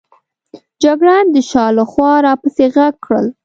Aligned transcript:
جګړن 0.83 1.25
د 1.33 1.37
شا 1.49 1.65
له 1.77 1.83
خوا 1.91 2.13
را 2.25 2.33
پسې 2.41 2.65
ږغ 2.73 2.93
کړل. 3.05 3.27